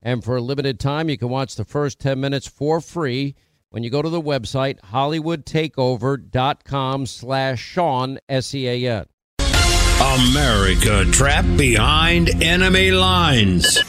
[0.00, 3.34] And for a limited time, you can watch the first 10 minutes for free
[3.70, 9.06] when you go to the website hollywoodtakeover.com slash Sean, S-E-A-N.
[10.00, 13.82] America trapped behind enemy lines.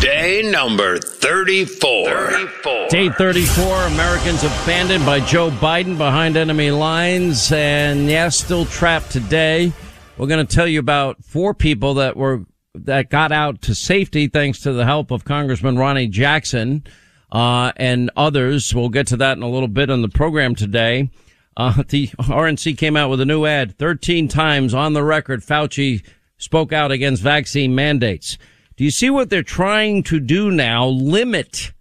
[0.00, 2.30] Day number 34.
[2.30, 2.86] 34.
[2.88, 7.50] Day 34, Americans abandoned by Joe Biden behind enemy lines.
[7.50, 9.72] And yes, still trapped today.
[10.16, 12.44] We're going to tell you about four people that were
[12.74, 16.84] that got out to safety thanks to the help of Congressman Ronny Jackson
[17.32, 18.74] uh, and others.
[18.74, 21.10] We'll get to that in a little bit on the program today.
[21.56, 23.76] Uh, the RNC came out with a new ad.
[23.78, 26.04] 13 times on the record, Fauci
[26.38, 28.38] spoke out against vaccine mandates.
[28.76, 30.86] Do you see what they're trying to do now?
[30.86, 31.72] Limit.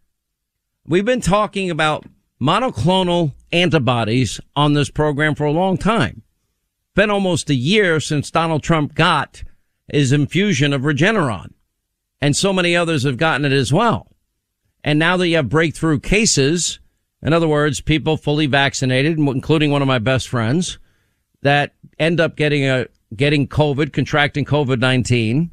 [0.85, 2.05] We've been talking about
[2.41, 6.23] monoclonal antibodies on this program for a long time.
[6.95, 9.43] Been almost a year since Donald Trump got
[9.91, 11.53] his infusion of Regeneron.
[12.21, 14.11] And so many others have gotten it as well.
[14.83, 16.79] And now that you have breakthrough cases,
[17.21, 20.79] in other words, people fully vaccinated, including one of my best friends,
[21.41, 25.49] that end up getting a, getting COVID, contracting COVID-19.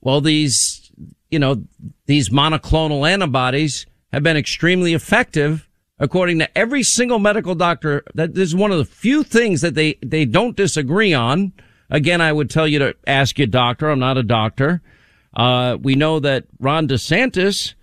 [0.00, 0.90] Well, these,
[1.30, 1.64] you know,
[2.06, 5.68] these monoclonal antibodies have been extremely effective
[5.98, 8.04] according to every single medical doctor.
[8.14, 11.52] That is one of the few things that they, they don't disagree on.
[11.90, 13.88] Again, I would tell you to ask your doctor.
[13.88, 14.82] I'm not a doctor.
[15.34, 17.74] Uh, we know that Ron DeSantis,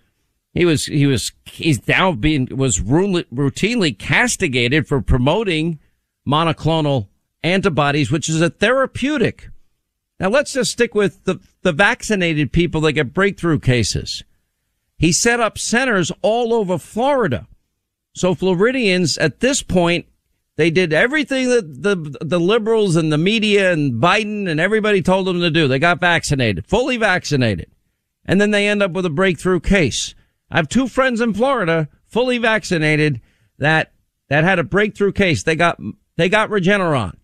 [0.54, 5.80] he was, he was, he's now being, was routinely castigated for promoting
[6.28, 7.08] monoclonal
[7.44, 9.50] antibodies, which is a therapeutic.
[10.20, 14.24] Now let's just stick with the, the vaccinated people that get breakthrough cases.
[14.98, 17.48] He set up centers all over Florida.
[18.14, 20.06] So Floridians at this point
[20.58, 25.28] they did everything that the, the liberals and the media and Biden and everybody told
[25.28, 25.68] them to do.
[25.68, 27.70] They got vaccinated, fully vaccinated.
[28.26, 30.16] And then they end up with a breakthrough case.
[30.50, 33.22] I have two friends in Florida, fully vaccinated,
[33.58, 33.92] that,
[34.30, 35.44] that had a breakthrough case.
[35.44, 35.80] They got,
[36.16, 37.18] they got Regeneron.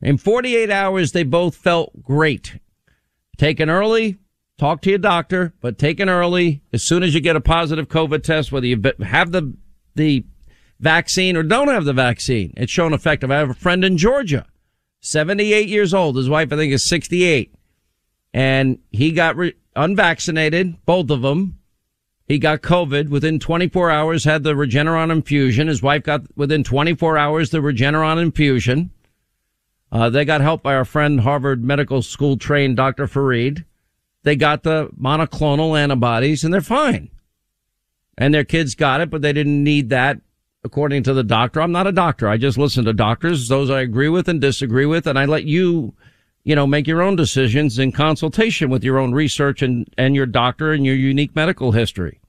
[0.00, 2.60] In 48 hours, they both felt great.
[3.36, 4.18] Taken early,
[4.58, 8.22] talk to your doctor, but taken early, as soon as you get a positive COVID
[8.22, 9.56] test, whether you have the,
[9.94, 10.24] the
[10.80, 12.52] vaccine or don't have the vaccine.
[12.56, 13.30] It's shown effective.
[13.30, 14.46] I have a friend in Georgia,
[15.00, 16.16] 78 years old.
[16.16, 17.54] His wife, I think, is 68.
[18.32, 21.58] And he got re- unvaccinated, both of them.
[22.26, 25.68] He got COVID within 24 hours, had the Regeneron infusion.
[25.68, 28.90] His wife got within 24 hours the Regeneron infusion.
[29.90, 33.06] Uh, they got help by our friend Harvard Medical School trained Dr.
[33.06, 33.64] Farid.
[34.24, 37.10] They got the monoclonal antibodies and they're fine.
[38.18, 40.20] And their kids got it, but they didn't need that
[40.64, 41.60] according to the doctor.
[41.60, 42.28] I'm not a doctor.
[42.28, 45.44] I just listen to doctors, those I agree with and disagree with, and I let
[45.44, 45.94] you,
[46.44, 50.26] you know, make your own decisions in consultation with your own research and, and your
[50.26, 52.20] doctor and your unique medical history.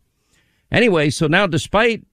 [0.71, 2.05] Anyway, so now despite,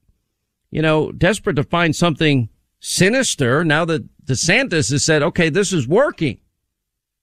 [0.70, 2.48] you know, desperate to find something
[2.80, 6.40] sinister, now that DeSantis has said, okay, this is working.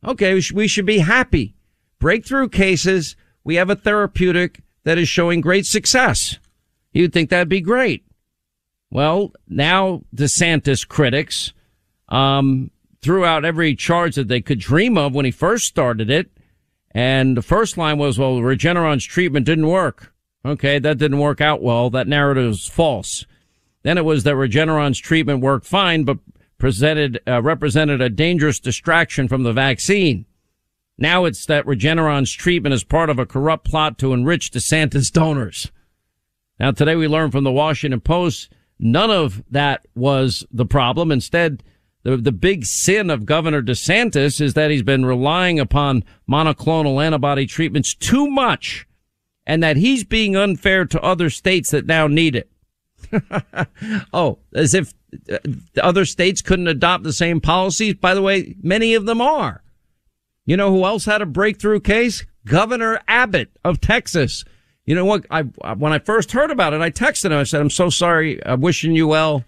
[0.05, 1.55] Okay, we should be happy.
[1.99, 3.15] Breakthrough cases.
[3.43, 6.37] We have a therapeutic that is showing great success.
[6.91, 8.05] You'd think that'd be great.
[8.93, 11.51] Well, now DeSantis critics
[12.09, 12.69] um,
[13.01, 16.29] threw out every charge that they could dream of when he first started it.
[16.91, 20.13] And the first line was, well, Regeneron's treatment didn't work.
[20.45, 21.89] Okay, that didn't work out well.
[21.89, 23.25] That narrative is false.
[23.81, 26.19] Then it was that Regeneron's treatment worked fine, but
[26.59, 30.27] presented, uh, represented a dangerous distraction from the vaccine.
[30.99, 35.71] Now it's that Regeneron's treatment is part of a corrupt plot to enrich DeSantis donors.
[36.59, 41.11] Now today we learned from the Washington Post None of that was the problem.
[41.11, 41.63] Instead,
[42.03, 47.45] the, the big sin of Governor DeSantis is that he's been relying upon monoclonal antibody
[47.45, 48.87] treatments too much
[49.45, 52.49] and that he's being unfair to other states that now need it.
[54.13, 54.93] oh, as if
[55.31, 55.37] uh,
[55.81, 57.95] other states couldn't adopt the same policies.
[57.95, 59.63] By the way, many of them are.
[60.45, 62.25] You know who else had a breakthrough case?
[62.45, 64.43] Governor Abbott of Texas
[64.85, 65.25] you know what?
[65.30, 67.33] I when I first heard about it, I texted him.
[67.33, 68.45] I said, "I'm so sorry.
[68.45, 69.45] I'm wishing you well.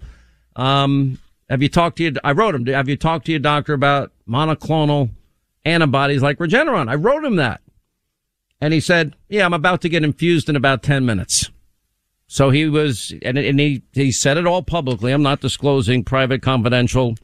[0.55, 2.65] Um, have you talked to your?" I wrote him.
[2.67, 5.09] Have you talked to your doctor about monoclonal
[5.65, 6.89] antibodies like Regeneron?
[6.89, 7.61] I wrote him that,
[8.61, 11.49] and he said, "Yeah, I'm about to get infused in about ten minutes."
[12.27, 15.11] So he was, and, and he he said it all publicly.
[15.11, 17.15] I'm not disclosing private, confidential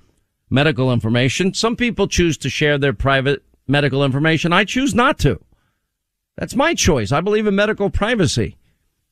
[0.50, 1.54] medical information.
[1.54, 4.52] Some people choose to share their private medical information.
[4.52, 5.40] I choose not to.
[6.42, 7.12] That's my choice.
[7.12, 8.58] I believe in medical privacy.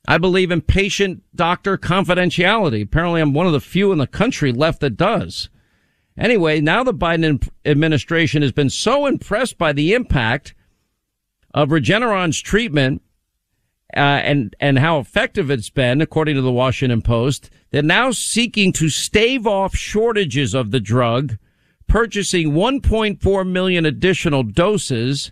[0.08, 2.82] I believe in patient doctor confidentiality.
[2.82, 5.48] Apparently I'm one of the few in the country left that does.
[6.18, 10.56] Anyway, now the Biden administration has been so impressed by the impact
[11.54, 13.04] of Regeneron's treatment
[13.96, 18.74] uh, and and how effective it's been, according to the Washington Post, they're now seeking
[18.74, 21.38] to stave off shortages of the drug,
[21.88, 25.32] purchasing 1.4 million additional doses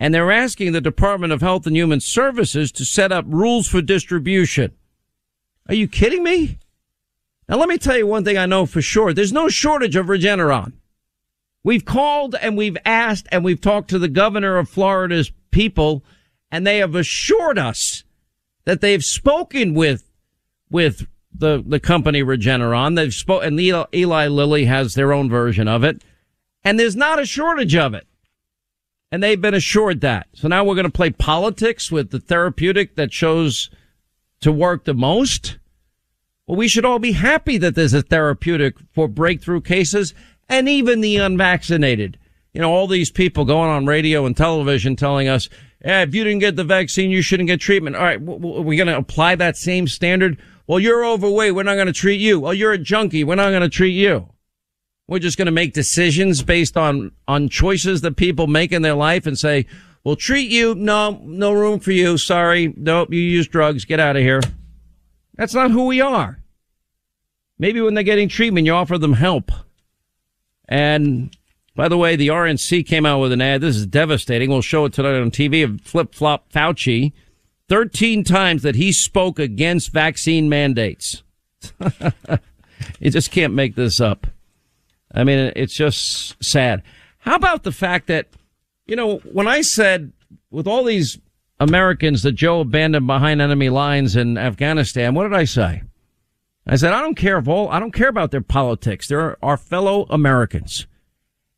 [0.00, 3.82] and they're asking the Department of Health and Human Services to set up rules for
[3.82, 4.72] distribution.
[5.68, 6.58] Are you kidding me?
[7.46, 9.12] Now let me tell you one thing I know for sure.
[9.12, 10.72] There's no shortage of Regeneron.
[11.62, 16.02] We've called and we've asked and we've talked to the governor of Florida's people
[16.50, 18.02] and they have assured us
[18.64, 20.10] that they've spoken with,
[20.70, 22.96] with the, the company Regeneron.
[22.96, 26.02] They've spoken, and Eli, Eli Lilly has their own version of it.
[26.64, 28.06] And there's not a shortage of it
[29.12, 30.28] and they've been assured that.
[30.34, 33.70] So now we're going to play politics with the therapeutic that shows
[34.40, 35.58] to work the most.
[36.46, 40.14] Well, we should all be happy that there's a therapeutic for breakthrough cases
[40.48, 42.18] and even the unvaccinated.
[42.52, 45.48] You know, all these people going on radio and television telling us,
[45.84, 47.96] yeah, if you didn't get the vaccine, you shouldn't get treatment.
[47.96, 50.40] All right, we're going to apply that same standard.
[50.66, 51.54] Well, you're overweight.
[51.54, 52.40] We're not going to treat you.
[52.40, 53.24] Well, you're a junkie.
[53.24, 54.28] We're not going to treat you.
[55.10, 58.94] We're just going to make decisions based on, on choices that people make in their
[58.94, 59.66] life and say,
[60.04, 60.76] we'll treat you.
[60.76, 62.16] No, no room for you.
[62.16, 62.72] Sorry.
[62.76, 63.12] Nope.
[63.12, 63.84] You use drugs.
[63.84, 64.40] Get out of here.
[65.34, 66.40] That's not who we are.
[67.58, 69.50] Maybe when they're getting treatment, you offer them help.
[70.68, 71.36] And
[71.74, 73.62] by the way, the RNC came out with an ad.
[73.62, 74.48] This is devastating.
[74.48, 77.12] We'll show it tonight on TV of flip flop Fauci.
[77.68, 81.24] 13 times that he spoke against vaccine mandates.
[83.00, 84.28] you just can't make this up.
[85.12, 86.82] I mean, it's just sad.
[87.18, 88.28] How about the fact that,
[88.86, 90.12] you know, when I said
[90.50, 91.18] with all these
[91.58, 95.82] Americans that Joe abandoned behind enemy lines in Afghanistan, what did I say?
[96.66, 99.08] I said, I don't care if all, I don't care about their politics.
[99.08, 100.86] They're our fellow Americans.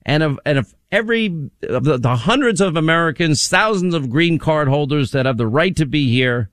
[0.05, 4.69] And if, and if every, of the, the hundreds of Americans, thousands of green card
[4.69, 6.51] holders that have the right to be here,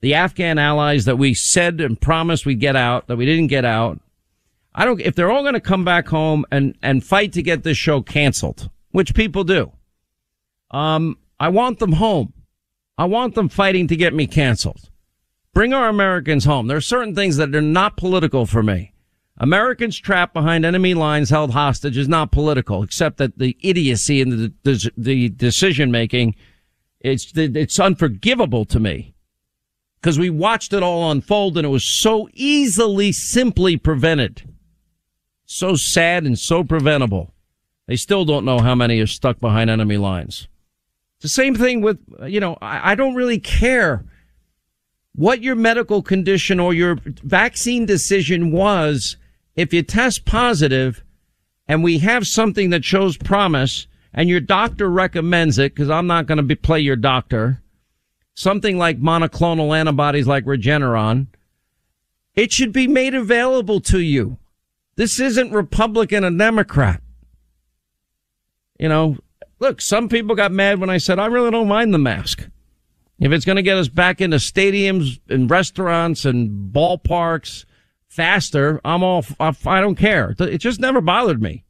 [0.00, 3.64] the Afghan allies that we said and promised we'd get out, that we didn't get
[3.64, 4.00] out,
[4.74, 7.62] I don't, if they're all going to come back home and, and fight to get
[7.62, 9.72] this show canceled, which people do,
[10.70, 12.32] um, I want them home.
[12.98, 14.90] I want them fighting to get me canceled.
[15.52, 16.66] Bring our Americans home.
[16.66, 18.92] There are certain things that are not political for me.
[19.38, 24.32] Americans trapped behind enemy lines held hostage is not political, except that the idiocy and
[24.32, 26.36] the, the, the decision making,
[27.00, 29.14] it's, it's unforgivable to me
[30.00, 34.53] because we watched it all unfold and it was so easily, simply prevented
[35.54, 37.32] so sad and so preventable.
[37.86, 40.48] They still don't know how many are stuck behind enemy lines.
[41.16, 44.04] It's the same thing with, you know, I, I don't really care
[45.14, 49.16] what your medical condition or your vaccine decision was.
[49.54, 51.04] If you test positive
[51.68, 56.26] and we have something that shows promise and your doctor recommends it, because I'm not
[56.26, 57.60] going to be, play your doctor,
[58.34, 61.28] something like monoclonal antibodies like Regeneron,
[62.34, 64.38] it should be made available to you.
[64.96, 67.00] This isn't Republican and Democrat.
[68.78, 69.16] You know,
[69.58, 72.48] look, some people got mad when I said, I really don't mind the mask.
[73.20, 77.64] If it's going to get us back into stadiums and restaurants and ballparks
[78.08, 80.34] faster, I'm all, I don't care.
[80.38, 81.64] It just never bothered me.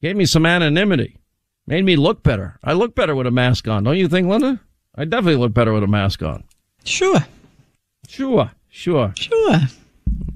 [0.00, 1.18] Gave me some anonymity.
[1.66, 2.58] Made me look better.
[2.62, 3.84] I look better with a mask on.
[3.84, 4.60] Don't you think, Linda?
[4.94, 6.44] I definitely look better with a mask on.
[6.84, 7.24] Sure.
[8.06, 8.50] Sure.
[8.68, 9.12] Sure.
[9.16, 9.60] Sure.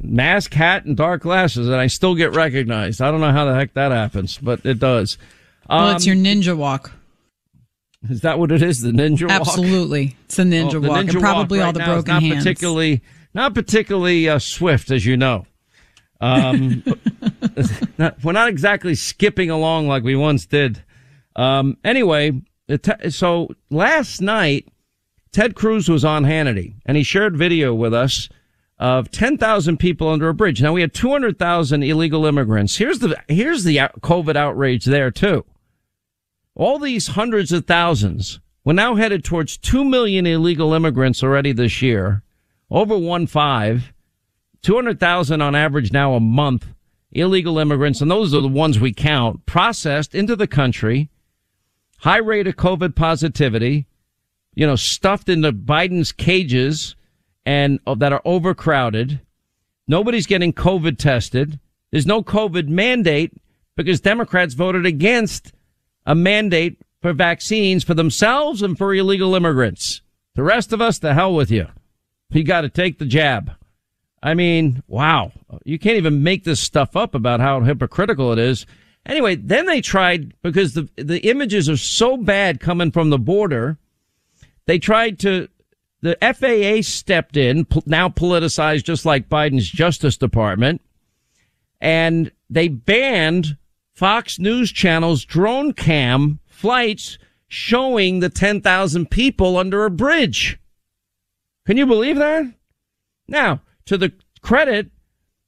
[0.02, 3.02] Mask, hat, and dark glasses, and I still get recognized.
[3.02, 5.18] I don't know how the heck that happens, but it does.
[5.68, 6.92] Well, it's your ninja walk.
[8.08, 8.80] Is that what it is?
[8.80, 9.40] The ninja walk?
[9.40, 10.16] Absolutely.
[10.26, 10.98] It's the ninja Oh, the walk.
[11.04, 12.44] ninja and probably walk all right the now is broken not hands.
[12.44, 13.02] particularly
[13.34, 15.46] not particularly uh, swift, as you know.
[16.20, 16.82] Um,
[17.98, 20.82] not, we're not exactly skipping along like we once did.
[21.36, 24.66] Um, anyway, te- so last night,
[25.32, 28.28] Ted Cruz was on Hannity, and he shared video with us
[28.78, 30.62] of 10,000 people under a bridge.
[30.62, 32.76] Now we had 200,000 illegal immigrants.
[32.76, 35.44] Here's the here's the COVID outrage there too.
[36.54, 38.40] All these hundreds of thousands.
[38.64, 42.22] We're now headed towards 2 million illegal immigrants already this year.
[42.70, 43.92] Over one five.
[44.62, 46.66] 200,000 on average now a month.
[47.12, 51.08] Illegal immigrants, and those are the ones we count, processed into the country.
[52.00, 53.86] High rate of COVID positivity,
[54.54, 56.96] you know, stuffed into Biden's cages
[57.48, 59.20] and uh, that are overcrowded.
[59.86, 61.58] Nobody's getting COVID tested.
[61.90, 63.32] There's no COVID mandate
[63.74, 65.54] because Democrats voted against
[66.04, 70.02] a mandate for vaccines for themselves and for illegal immigrants.
[70.34, 71.68] The rest of us, the hell with you.
[72.28, 73.52] You got to take the jab.
[74.22, 75.32] I mean, wow.
[75.64, 78.66] You can't even make this stuff up about how hypocritical it is.
[79.06, 83.78] Anyway, then they tried because the the images are so bad coming from the border.
[84.66, 85.48] They tried to
[86.00, 90.80] the FAA stepped in, now politicized just like Biden's Justice Department,
[91.80, 93.56] and they banned
[93.94, 100.58] Fox News Channel's drone cam flights showing the 10,000 people under a bridge.
[101.66, 102.44] Can you believe that?
[103.26, 104.90] Now, to the credit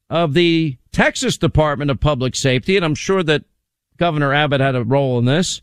[0.09, 3.45] of the Texas Department of Public Safety, and I'm sure that
[3.97, 5.61] Governor Abbott had a role in this,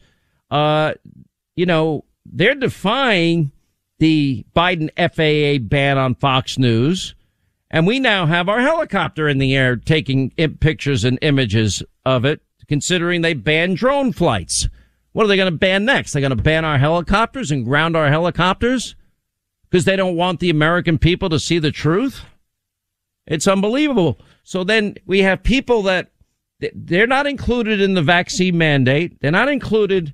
[0.50, 0.94] uh,
[1.56, 3.51] you know, they're defying
[4.00, 7.16] the Biden FAA ban on Fox News.
[7.70, 12.42] And we now have our helicopter in the air taking pictures and images of it,
[12.68, 14.70] considering they banned drone flights.
[15.12, 16.13] What are they going to ban next?
[16.13, 18.96] They're going to ban our helicopters and ground our helicopters
[19.70, 22.24] because they don't want the American people to see the truth?
[23.25, 24.20] It's unbelievable.
[24.44, 26.12] So then we have people that
[26.60, 29.20] they're not included in the vaccine mandate.
[29.20, 30.13] They're not included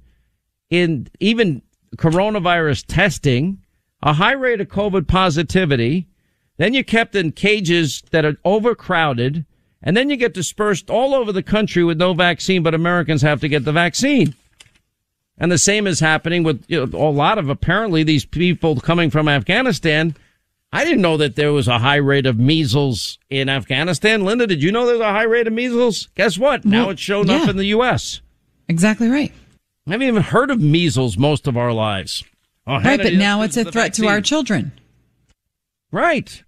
[0.69, 1.61] in even
[1.97, 3.62] coronavirus testing,
[4.03, 6.07] a high rate of COVID positivity.
[6.57, 9.45] Then you're kept in cages that are overcrowded.
[9.81, 13.41] And then you get dispersed all over the country with no vaccine, but Americans have
[13.41, 14.35] to get the vaccine.
[15.37, 19.09] And the same is happening with you know, a lot of apparently these people coming
[19.09, 20.15] from Afghanistan.
[20.71, 24.23] I didn't know that there was a high rate of measles in Afghanistan.
[24.23, 26.07] Linda, did you know there's a high rate of measles?
[26.15, 26.65] Guess what?
[26.65, 28.21] Now Well, it's shown up in the U.S.
[28.67, 29.31] Exactly right.
[29.87, 32.23] I haven't even heard of measles most of our lives.
[32.65, 34.71] Oh, Right, but now it's a threat to our children.
[35.91, 36.43] Right.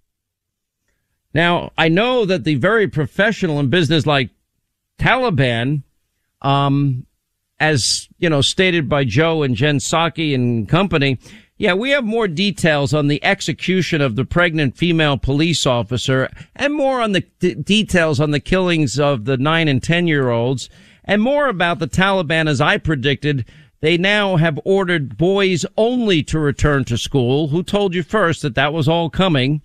[1.34, 4.30] Now, I know that the very professional and business like
[4.98, 5.82] Taliban,
[6.40, 7.06] um,
[7.60, 11.18] as, you know, stated by Joe and Jen Psaki and company,
[11.58, 16.74] yeah, we have more details on the execution of the pregnant female police officer and
[16.74, 20.68] more on the d- details on the killings of the nine and 10 year olds
[21.04, 23.46] and more about the Taliban as I predicted.
[23.86, 27.46] They now have ordered boys only to return to school.
[27.46, 29.62] Who told you first that that was all coming?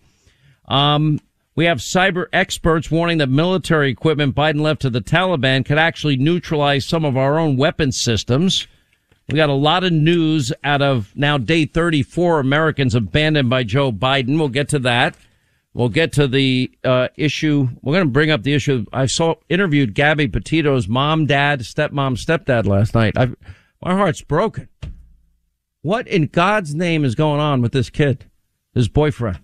[0.68, 1.20] Um,
[1.56, 6.18] we have cyber experts warning that military equipment Biden left to the Taliban could actually
[6.18, 8.68] neutralize some of our own weapon systems.
[9.28, 13.92] We got a lot of news out of now day 34 Americans abandoned by Joe
[13.92, 14.38] Biden.
[14.38, 15.16] We'll get to that.
[15.74, 17.70] We'll get to the uh, issue.
[17.82, 18.86] We're going to bring up the issue.
[18.94, 23.18] I saw interviewed Gabby Petito's mom, dad, stepmom, stepdad last night.
[23.18, 23.32] i
[23.82, 24.70] my heart's broken.
[25.82, 28.26] What in God's name is going on with this kid,
[28.74, 29.40] his boyfriend?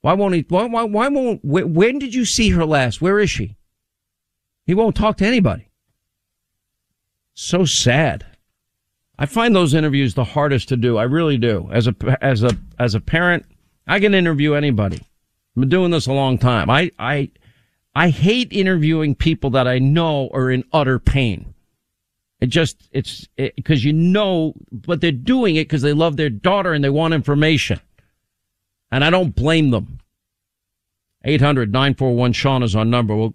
[0.00, 0.44] Why won't he?
[0.48, 1.42] Why, why, why won't?
[1.42, 3.02] Wh- when did you see her last?
[3.02, 3.56] Where is she?
[4.64, 5.68] He won't talk to anybody.
[7.34, 8.26] So sad.
[9.18, 10.96] I find those interviews the hardest to do.
[10.96, 11.68] I really do.
[11.72, 13.44] As a as a as a parent,
[13.86, 14.96] I can interview anybody.
[14.96, 16.70] I've been doing this a long time.
[16.70, 17.30] I, I,
[17.94, 21.54] I hate interviewing people that I know are in utter pain.
[22.40, 26.30] It just, it's because it, you know, but they're doing it because they love their
[26.30, 27.80] daughter and they want information.
[28.90, 29.98] And I don't blame them.
[31.24, 33.16] 800 941 Sean is our number.
[33.16, 33.34] We'll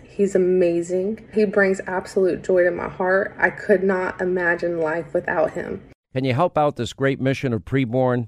[0.11, 1.25] He's amazing.
[1.33, 3.33] He brings absolute joy to my heart.
[3.37, 5.81] I could not imagine life without him.
[6.13, 8.27] Can you help out this great mission of preborn?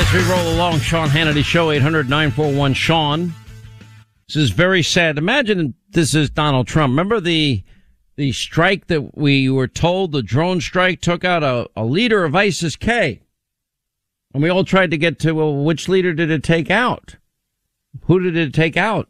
[0.00, 3.34] As we roll along, Sean Hannity Show, 800 941 Sean.
[4.26, 5.18] This is very sad.
[5.18, 6.92] Imagine this is Donald Trump.
[6.92, 7.62] Remember the
[8.16, 12.34] the strike that we were told, the drone strike, took out a, a leader of
[12.34, 13.20] ISIS K.
[14.32, 17.16] And we all tried to get to, well, which leader did it take out?
[18.04, 19.06] Who did it take out?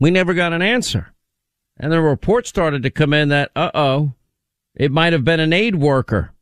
[0.00, 1.12] We never got an answer.
[1.76, 4.14] And the report started to come in that, uh oh,
[4.74, 6.32] it might have been an aid worker.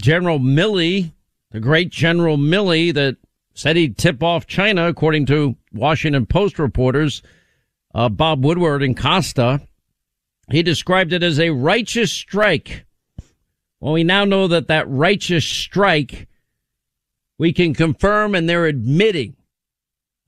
[0.00, 1.12] General Milley
[1.50, 3.16] the great General Milley that
[3.54, 7.22] said he'd tip off China, according to Washington Post reporters,
[7.94, 9.60] uh, Bob Woodward and Costa.
[10.50, 12.84] He described it as a righteous strike.
[13.80, 16.28] Well, we now know that that righteous strike,
[17.38, 19.36] we can confirm and they're admitting,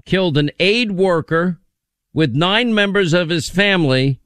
[0.05, 1.59] killed an aid worker
[2.13, 4.21] with nine members of his family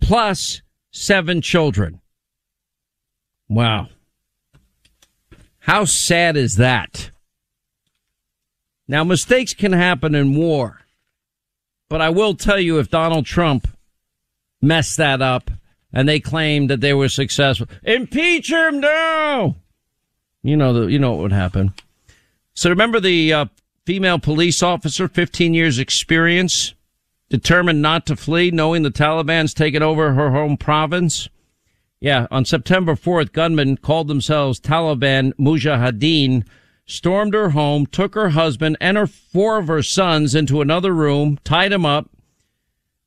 [0.00, 2.00] plus seven children.
[3.48, 3.88] Wow.
[5.70, 7.12] How sad is that?
[8.88, 10.80] Now, mistakes can happen in war,
[11.88, 13.68] but I will tell you if Donald Trump
[14.60, 15.48] messed that up
[15.92, 19.54] and they claimed that they were successful, impeach him now.
[20.42, 21.72] You know the, you know what would happen.
[22.52, 23.44] So remember the uh,
[23.86, 26.74] female police officer, 15 years experience,
[27.28, 31.28] determined not to flee, knowing the Taliban's taken over her home province.
[32.00, 36.44] Yeah, on September 4th, gunmen called themselves Taliban Mujahideen
[36.86, 41.38] stormed her home, took her husband and her four of her sons into another room,
[41.44, 42.10] tied them up.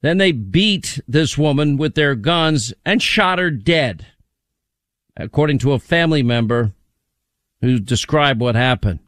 [0.02, 4.06] Then they beat this woman with their guns and shot her dead,
[5.18, 6.74] according to a family member
[7.62, 9.00] who described what happened.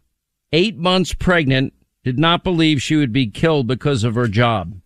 [0.51, 4.79] Eight months pregnant, did not believe she would be killed because of her job.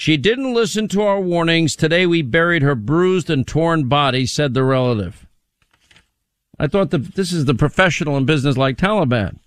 [0.00, 1.76] She didn't listen to our warnings.
[1.76, 5.26] Today we buried her bruised and torn body, said the relative.
[6.58, 9.40] I thought that this is the professional and business-like Taliban.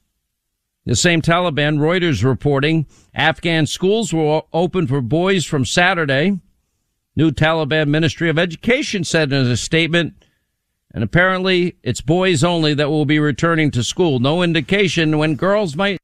[0.86, 2.86] The same Taliban, Reuters reporting,
[3.16, 6.40] Afghan schools were open for boys from Saturday.
[7.16, 10.14] New Taliban Ministry of Education said in a statement,
[10.94, 14.20] and apparently it's boys only that will be returning to school.
[14.20, 15.98] No indication when girls might.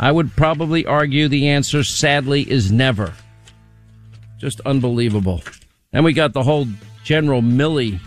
[0.00, 3.14] I would probably argue the answer, sadly, is never.
[4.38, 5.42] Just unbelievable.
[5.92, 6.66] And we got the whole
[7.04, 8.00] General Milley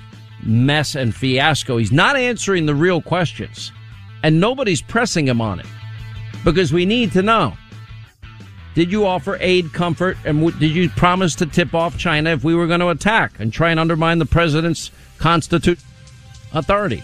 [0.43, 1.77] mess and fiasco.
[1.77, 3.71] He's not answering the real questions,
[4.23, 5.65] and nobody's pressing him on it
[6.43, 7.53] because we need to know.
[8.75, 12.43] Did you offer aid, comfort, and w- did you promise to tip off China if
[12.43, 15.83] we were going to attack and try and undermine the president's constitutional
[16.53, 17.03] authority?